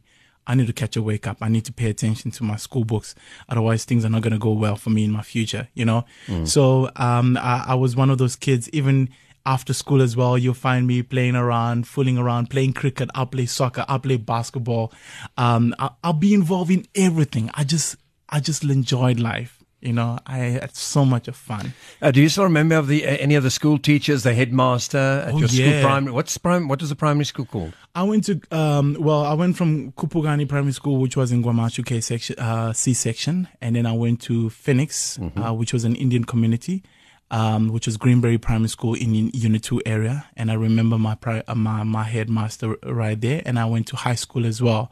I 0.48 0.56
need 0.56 0.66
to 0.66 0.74
catch 0.74 0.98
a 0.98 1.04
wake 1.04 1.28
up. 1.28 1.38
I 1.40 1.50
need 1.50 1.66
to 1.66 1.72
pay 1.72 1.90
attention 1.92 2.32
to 2.32 2.44
my 2.44 2.56
school 2.56 2.84
books. 2.84 3.14
Otherwise, 3.48 3.86
things 3.86 4.04
are 4.04 4.10
not 4.10 4.24
going 4.24 4.34
to 4.34 4.40
go 4.40 4.54
well 4.54 4.76
for 4.76 4.90
me 4.90 5.04
in 5.04 5.12
my 5.12 5.22
future, 5.22 5.68
you 5.76 5.86
know? 5.86 6.04
So, 6.46 6.90
um, 6.96 7.38
I, 7.38 7.66
I 7.68 7.76
was 7.76 7.96
one 7.96 8.10
of 8.10 8.18
those 8.18 8.36
kids, 8.36 8.68
even 8.74 9.10
after 9.46 9.74
school 9.74 10.02
as 10.02 10.16
well. 10.16 10.38
You'll 10.38 10.54
find 10.54 10.88
me 10.88 11.02
playing 11.04 11.36
around, 11.36 11.88
fooling 11.88 12.18
around, 12.18 12.50
playing 12.50 12.74
cricket. 12.74 13.10
I'll 13.16 13.26
play 13.26 13.46
soccer. 13.46 13.86
I'll 13.88 14.00
play 14.00 14.18
basketball. 14.18 14.92
Um, 15.38 15.74
I, 15.80 15.90
I'll 16.04 16.14
be 16.14 16.34
involved 16.34 16.72
in 16.72 16.86
everything. 16.96 17.50
I 17.54 17.64
just, 17.64 17.96
I 18.30 18.40
just 18.40 18.64
enjoyed 18.64 19.20
life. 19.20 19.58
You 19.84 19.94
know, 19.94 20.20
I 20.28 20.38
had 20.38 20.76
so 20.76 21.04
much 21.06 21.28
of 21.28 21.36
fun. 21.36 21.74
Uh, 22.04 22.12
do 22.12 22.22
you 22.22 22.30
still 22.30 22.44
remember 22.44 22.76
of 22.76 22.86
the 22.88 23.04
uh, 23.04 23.18
any 23.18 23.34
of 23.34 23.42
the 23.42 23.50
school 23.50 23.80
teachers, 23.80 24.22
the 24.22 24.32
headmaster 24.36 25.00
at 25.00 25.34
Oh, 25.34 25.40
your 25.40 25.48
school 25.48 25.82
primary? 25.82 26.14
What's 26.14 26.38
prime? 26.38 26.68
What 26.68 26.84
is 26.84 26.90
the 26.90 26.96
primary 26.96 27.26
school 27.26 27.46
called? 27.46 27.74
I 27.96 28.04
went 28.04 28.26
to 28.26 28.40
um 28.52 28.96
well 29.00 29.26
I 29.26 29.34
went 29.34 29.58
from 29.58 29.92
Kupugani 29.94 30.48
Primary 30.48 30.74
School 30.74 30.98
which 30.98 31.18
was 31.18 31.32
in 31.32 31.42
KwaMashu 31.44 31.84
K 31.84 32.00
section 32.00 32.38
uh 32.38 32.74
C 32.74 32.94
section 32.94 33.48
and 33.60 33.76
then 33.76 33.88
I 33.88 33.94
went 33.94 34.22
to 34.22 34.52
Phoenix 34.52 35.18
uh, 35.36 35.52
which 35.52 35.74
was 35.74 35.84
an 35.84 35.96
Indian 35.96 36.26
community 36.26 36.84
um 37.32 37.70
which 37.70 37.88
was 37.88 37.98
Greenbury 37.98 38.38
Primary 38.38 38.70
School 38.70 38.94
in, 38.94 39.32
Unit 39.34 39.64
2 39.64 39.82
area 39.86 40.26
and 40.38 40.52
I 40.52 40.56
remember 40.56 40.98
my 41.00 41.16
pri- 41.16 41.44
uh, 41.48 41.56
my 41.56 41.84
my 41.84 42.04
headmaster 42.04 42.76
right 42.84 43.20
there 43.20 43.42
and 43.46 43.58
I 43.58 43.66
went 43.66 43.88
to 43.88 43.96
high 43.96 44.16
school 44.16 44.46
as 44.46 44.62
well 44.62 44.92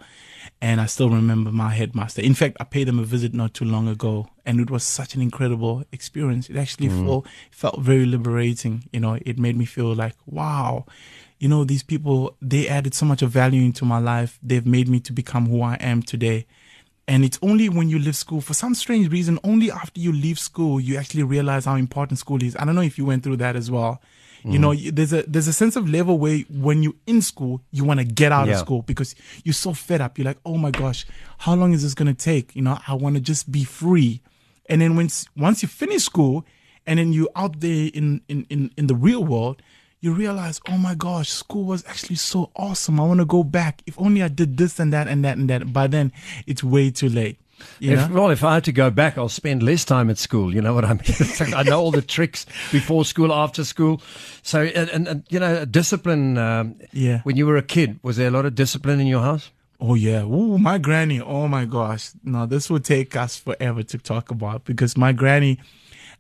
and 0.62 0.82
I 0.82 0.86
still 0.88 1.10
remember 1.10 1.52
my 1.52 1.70
headmaster. 1.70 2.22
In 2.22 2.34
fact, 2.34 2.58
I 2.60 2.64
paid 2.64 2.88
him 2.88 3.00
a 3.00 3.04
visit 3.04 3.34
not 3.34 3.54
too 3.54 3.66
long 3.66 3.88
ago, 3.88 4.30
and 4.46 4.60
it 4.60 4.70
was 4.70 4.84
such 4.84 5.16
an 5.16 5.22
incredible 5.22 5.84
experience. 5.92 6.50
It 6.50 6.58
actually 6.58 6.90
felt 6.90 7.28
felt 7.52 7.80
very 7.80 8.06
liberating. 8.06 8.86
You 8.92 9.00
know, 9.02 9.18
it 9.26 9.38
made 9.38 9.58
me 9.58 9.66
feel 9.66 9.94
like, 9.94 10.16
wow, 10.26 10.86
you 11.40 11.48
know, 11.48 11.64
these 11.64 11.84
people 11.84 12.36
they 12.42 12.68
added 12.68 12.94
so 12.94 13.06
much 13.06 13.22
of 13.22 13.32
value 13.32 13.64
into 13.64 13.86
my 13.86 14.00
life. 14.00 14.40
They've 14.44 14.66
made 14.66 14.88
me 14.90 15.00
to 15.02 15.14
become 15.14 15.48
who 15.48 15.62
I 15.62 15.76
am 15.76 16.02
today. 16.04 16.46
And 17.10 17.26
it's 17.26 17.40
only 17.42 17.70
when 17.70 17.90
you 17.90 17.98
leave 17.98 18.16
school, 18.16 18.40
for 18.40 18.54
some 18.54 18.76
strange 18.76 19.12
reason, 19.12 19.40
only 19.44 19.72
after 19.72 20.00
you 20.00 20.12
leave 20.12 20.38
school, 20.38 20.80
you 20.80 20.96
actually 20.96 21.24
realize 21.24 21.66
how 21.66 21.76
important 21.76 22.20
school 22.20 22.44
is. 22.44 22.56
I 22.56 22.66
don't 22.66 22.76
know 22.76 22.82
if 22.84 23.00
you 23.00 23.06
went 23.06 23.24
through 23.24 23.38
that 23.38 23.56
as 23.56 23.72
well. 23.72 24.00
You 24.44 24.52
mm-hmm. 24.52 24.62
know, 24.62 24.92
there's 24.92 25.12
a 25.12 25.24
there's 25.24 25.48
a 25.48 25.54
sense 25.54 25.76
of 25.76 25.90
level 25.90 26.20
where 26.20 26.38
when 26.50 26.84
you're 26.84 26.94
in 27.08 27.24
school, 27.24 27.62
you 27.72 27.84
want 27.84 28.00
to 28.00 28.06
get 28.06 28.32
out 28.32 28.48
Yeah. 28.48 28.54
of 28.54 28.60
school 28.60 28.84
because 28.84 29.16
you're 29.44 29.54
so 29.54 29.74
fed 29.74 30.02
up. 30.02 30.20
You're 30.20 30.26
like, 30.26 30.38
oh 30.46 30.56
my 30.58 30.70
gosh, 30.70 31.08
how 31.40 31.56
long 31.56 31.74
is 31.74 31.82
this 31.82 31.96
gonna 31.96 32.14
take? 32.14 32.56
You 32.56 32.62
know, 32.62 32.78
I 32.88 32.94
want 32.94 33.16
to 33.16 33.22
just 33.22 33.52
be 33.52 33.64
free. 33.64 34.22
And 34.70 34.80
then 34.80 34.96
once 34.96 35.26
once 35.36 35.64
you 35.64 35.68
finish 35.68 36.04
school, 36.04 36.46
and 36.86 37.00
then 37.00 37.12
you're 37.12 37.30
out 37.36 37.60
there 37.60 37.90
in 37.92 38.22
in 38.30 38.46
in, 38.50 38.72
in 38.78 38.86
the 38.86 38.96
real 38.96 39.26
world, 39.26 39.64
you 40.02 40.14
realize, 40.14 40.62
oh 40.70 40.78
my 40.78 40.96
gosh, 40.96 41.30
school 41.30 41.66
was 41.66 41.84
actually 41.86 42.16
so 42.16 42.52
awesome. 42.56 43.00
I 43.00 43.04
want 43.04 43.20
to 43.20 43.26
go 43.26 43.44
back. 43.44 43.82
If 43.86 44.00
only 44.00 44.24
I 44.24 44.28
did 44.30 44.58
this 44.58 44.80
and 44.80 44.94
that 44.94 45.08
and 45.08 45.24
that 45.26 45.38
and 45.38 45.50
that. 45.50 45.74
By 45.74 45.88
then, 45.88 46.12
it's 46.48 46.64
way 46.64 46.90
too 46.92 47.10
late. 47.10 47.38
You 47.80 47.92
If, 47.94 48.10
know? 48.10 48.16
well, 48.22 48.30
if 48.30 48.42
I 48.42 48.54
had 48.54 48.64
to 48.66 48.72
go 48.72 48.90
back, 48.90 49.18
I'll 49.18 49.28
spend 49.28 49.62
less 49.62 49.84
time 49.84 50.10
at 50.10 50.18
school. 50.18 50.56
You 50.56 50.62
know 50.62 50.74
what 50.74 50.86
I 50.86 50.94
mean? 50.94 51.02
Like 51.42 51.54
I 51.54 51.64
know 51.64 51.82
all 51.82 51.92
the 51.92 52.02
tricks 52.02 52.46
before 52.72 53.04
school, 53.04 53.34
after 53.34 53.66
school. 53.66 54.02
So, 54.44 54.62
and, 54.64 54.90
and, 54.90 55.08
and 55.08 55.24
you 55.30 55.40
know, 55.40 55.66
discipline. 55.66 56.38
Um, 56.38 56.76
Yeah. 56.94 57.20
When 57.24 57.36
you 57.36 57.46
were 57.46 57.58
a 57.58 57.62
kid, 57.62 58.00
was 58.02 58.16
there 58.16 58.30
a 58.30 58.32
lot 58.32 58.46
of 58.46 58.56
discipline 58.56 59.02
in 59.02 59.08
your 59.08 59.22
house? 59.22 59.52
Oh 59.82 59.96
yeah. 59.96 60.24
Ooh, 60.24 60.58
my 60.58 60.78
granny. 60.78 61.20
Oh 61.20 61.48
my 61.50 61.66
gosh. 61.66 62.12
Now 62.24 62.46
this 62.46 62.70
would 62.70 62.86
take 62.86 63.16
us 63.18 63.36
forever 63.38 63.84
to 63.84 63.98
talk 63.98 64.32
about 64.32 64.64
because 64.64 64.96
my 64.98 65.12
granny, 65.12 65.60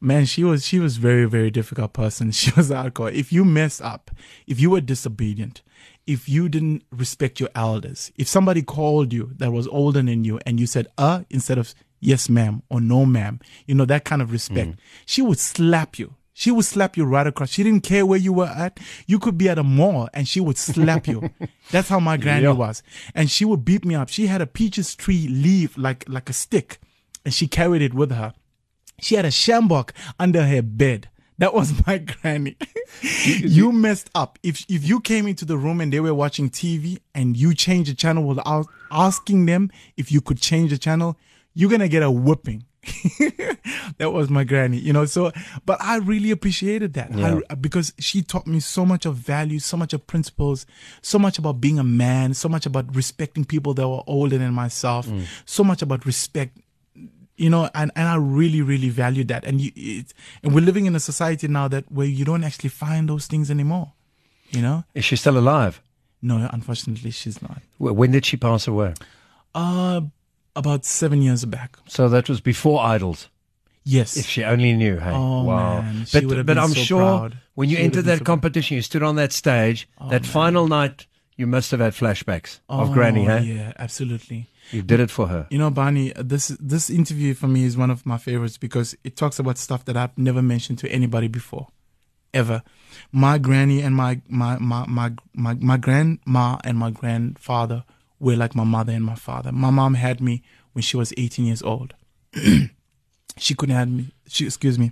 man, 0.01 0.25
she 0.25 0.43
was 0.43 0.65
she 0.65 0.79
was 0.79 0.97
very 0.97 1.25
very 1.25 1.51
difficult 1.51 1.93
person. 1.93 2.31
She 2.39 2.51
was 2.55 2.69
hardcore. 2.69 3.11
If 3.13 3.31
you 3.33 3.45
messed 3.45 3.81
up, 3.81 4.11
if 4.47 4.59
you 4.59 4.69
were 4.71 4.81
disobedient, 4.81 5.61
if 6.07 6.27
you 6.29 6.49
didn't 6.49 6.83
respect 6.91 7.39
your 7.39 7.49
elders, 7.55 8.11
if 8.17 8.27
somebody 8.27 8.61
called 8.61 9.13
you 9.13 9.31
that 9.37 9.51
was 9.51 9.67
older 9.67 10.01
than 10.01 10.23
you 10.23 10.39
and 10.45 10.59
you 10.59 10.67
said 10.67 10.87
uh 10.97 11.23
instead 11.29 11.57
of 11.57 11.73
yes 11.99 12.29
ma'am 12.29 12.61
or 12.69 12.79
no 12.81 13.05
ma'am, 13.05 13.39
you 13.67 13.75
know 13.75 13.85
that 13.85 14.05
kind 14.05 14.21
of 14.21 14.31
respect, 14.31 14.79
she 15.05 15.21
would 15.21 15.39
slap 15.39 15.99
you. 15.99 16.15
She 16.33 16.51
would 16.51 16.63
slap 16.63 16.95
you 16.95 17.03
right 17.03 17.27
across. 17.27 17.49
She 17.49 17.63
didn't 17.63 17.83
care 17.83 18.05
where 18.05 18.17
you 18.17 18.31
were 18.31 18.45
at. 18.47 18.79
You 19.07 19.19
could 19.19 19.37
be 19.37 19.49
at 19.49 19.59
a 19.59 19.63
mall 19.63 20.07
and 20.13 20.25
she 20.25 20.39
would 20.39 20.57
slap 20.57 21.05
you. 21.05 21.29
That's 21.71 21.89
how 21.89 21.99
my 21.99 22.15
granny 22.15 22.43
Yeah. 22.43 22.53
was. 22.53 22.81
And 23.13 23.29
she 23.29 23.43
would 23.43 23.65
beat 23.65 23.83
me 23.83 23.93
up. 23.95 24.07
She 24.07 24.27
had 24.27 24.39
a 24.41 24.47
peaches 24.47 24.95
tree 24.95 25.27
leaf 25.27 25.77
like 25.77 26.05
like 26.07 26.29
a 26.29 26.33
stick 26.33 26.79
and 27.25 27.33
she 27.33 27.45
carried 27.47 27.81
it 27.81 27.93
with 27.93 28.11
her. 28.13 28.33
She 29.01 29.15
had 29.15 29.25
a 29.25 29.29
sjambok 29.29 29.91
under 30.19 30.45
her 30.45 30.61
bed. 30.61 31.09
That 31.39 31.53
was 31.53 31.73
my 31.87 31.97
granny. 31.97 32.57
you 33.01 33.71
messed 33.71 34.09
up. 34.13 34.37
If 34.43 34.65
if 34.69 34.87
you 34.87 34.99
came 34.99 35.27
into 35.27 35.45
the 35.45 35.57
room 35.57 35.81
and 35.81 35.91
they 35.91 35.99
were 35.99 36.13
watching 36.13 36.49
TV 36.49 36.99
and 37.15 37.35
you 37.35 37.53
changed 37.55 37.89
the 37.89 37.95
channel 37.95 38.23
without 38.23 38.67
asking 38.91 39.45
them 39.45 39.71
if 39.97 40.11
you 40.11 40.21
could 40.21 40.39
change 40.39 40.71
the 40.71 40.77
channel, 40.77 41.17
you're 41.53 41.69
gonna 41.69 41.87
get 41.87 42.03
a 42.03 42.11
whipping. 42.11 42.65
that 43.97 44.11
was 44.13 44.29
my 44.29 44.43
granny, 44.43 44.77
you 44.77 44.93
know. 44.93 45.05
So, 45.05 45.31
but 45.65 45.81
I 45.81 45.97
really 45.97 46.31
appreciated 46.31 46.93
that 46.93 47.11
I- 47.49 47.55
because 47.55 47.93
she 47.99 48.21
taught 48.21 48.47
me 48.47 48.59
so 48.59 48.85
much 48.85 49.05
of 49.05 49.15
values, 49.15 49.65
so 49.65 49.77
much 49.77 49.93
of 49.93 50.07
principles, 50.07 50.65
so 51.01 51.19
much 51.19 51.37
about 51.37 51.59
being 51.59 51.77
a 51.77 51.83
man, 51.83 52.33
so 52.33 52.47
much 52.49 52.65
about 52.65 52.95
respecting 52.95 53.45
people 53.45 53.73
that 53.75 53.87
were 53.87 54.03
older 54.07 54.37
than 54.37 54.53
myself, 54.53 55.07
mm. 55.07 55.25
so 55.45 55.63
much 55.63 55.81
about 55.81 56.05
respect 56.05 56.57
you 57.39 57.49
know 57.49 57.69
and, 57.73 57.89
and 57.95 58.07
i 58.07 58.15
really 58.15 58.61
really 58.61 58.89
value 58.89 59.23
that 59.23 59.41
and 59.45 59.55
you 59.61 59.71
it, 59.75 60.13
and 60.43 60.53
we're 60.53 60.65
living 60.69 60.85
in 60.89 60.93
a 60.95 60.99
society 60.99 61.47
now 61.47 61.67
that 61.73 61.83
where 61.97 62.07
you 62.19 62.25
don't 62.25 62.43
actually 62.49 62.69
find 62.69 63.07
those 63.09 63.25
things 63.31 63.49
anymore 63.49 63.87
you 64.51 64.61
know 64.61 64.83
Is 64.93 65.05
she 65.05 65.15
still 65.15 65.37
alive? 65.37 65.81
no 66.21 66.35
unfortunately 66.51 67.11
she's 67.11 67.41
not 67.41 67.59
Wh- 67.77 67.95
When 67.99 68.11
did 68.11 68.25
she 68.25 68.37
pass 68.37 68.67
away? 68.67 68.93
uh 69.55 70.01
about 70.55 70.83
seven 70.85 71.21
years 71.21 71.45
back 71.45 71.77
So 71.87 72.09
that 72.09 72.27
was 72.29 72.41
before 72.41 72.77
Idols. 72.95 73.29
yes 73.85 74.17
If 74.17 74.25
she 74.33 74.43
only 74.43 74.73
knew, 74.81 74.97
hey, 74.99 75.13
Oh, 75.13 75.43
wow! 75.43 75.81
man. 75.81 76.05
She 76.05 76.25
but 76.25 76.45
but 76.45 76.57
I'm 76.57 76.73
so 76.75 76.83
sure 76.89 76.99
proud. 77.19 77.37
when 77.55 77.69
you 77.69 77.77
She 77.77 77.83
entered 77.83 78.05
that 78.11 78.25
competition, 78.25 78.75
you 78.75 78.81
stood 78.81 79.03
on 79.03 79.15
that 79.15 79.31
stage. 79.31 79.87
that 80.09 80.25
final 80.25 80.67
night, 80.67 81.07
you 81.39 81.47
must 81.47 81.71
have 81.71 81.79
had 81.79 81.93
flashbacks 81.93 82.59
of 82.67 82.89
Oh, 82.89 82.93
Granny. 82.93 83.23
Hey, 83.25 83.43
yeah 83.55 83.73
absolutely 83.85 84.39
you 84.71 84.81
did 84.91 84.99
it 84.99 85.09
for 85.17 85.25
her. 85.33 85.47
you 85.49 85.57
know 85.57 85.71
barney 85.71 86.11
this 86.33 86.49
this 86.73 86.89
interview 86.89 87.33
for 87.33 87.47
me 87.47 87.61
is 87.69 87.75
one 87.83 87.91
of 87.95 88.05
my 88.05 88.17
favorites 88.17 88.57
because 88.65 88.95
it 89.03 89.15
talks 89.21 89.39
about 89.39 89.57
stuff 89.57 89.81
that 89.85 89.95
i've 89.97 90.15
never 90.17 90.41
mentioned 90.53 90.77
to 90.83 90.87
anybody 90.99 91.27
before 91.39 91.65
ever 92.33 92.61
my 93.11 93.37
granny 93.47 93.79
and 93.85 93.95
my 93.95 94.11
my 94.41 94.57
my 94.59 94.85
my 94.97 95.07
my, 95.33 95.53
my 95.71 95.77
grandma 95.85 96.57
and 96.63 96.77
my 96.77 96.91
grandfather 96.91 97.83
were 98.19 98.35
like 98.35 98.53
my 98.61 98.65
mother 98.75 98.93
and 98.93 99.05
my 99.05 99.15
father 99.15 99.51
my 99.51 99.71
mom 99.79 99.93
had 99.95 100.19
me 100.21 100.43
when 100.73 100.83
she 100.83 100.97
was 100.97 101.13
18 101.17 101.45
years 101.45 101.63
old 101.63 101.93
she 103.37 103.55
couldn't 103.55 103.75
have 103.75 103.89
me 103.89 104.11
she 104.27 104.45
excuse 104.45 104.77
me 104.77 104.91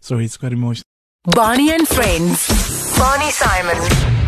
sorry 0.00 0.24
it's 0.24 0.36
quite 0.38 0.52
emotional 0.52 0.84
Barney 1.24 1.70
and 1.72 1.86
Friends. 1.86 2.48
Barney 2.96 3.30
Simon. 3.30 4.27